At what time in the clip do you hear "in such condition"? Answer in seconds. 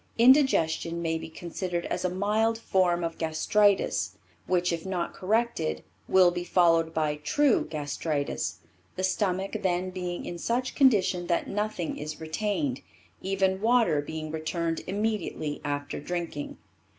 10.25-11.27